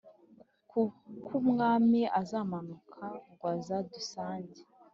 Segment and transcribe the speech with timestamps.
[0.69, 4.61] Kukw Umwam' azamanuka ngw az' adusange,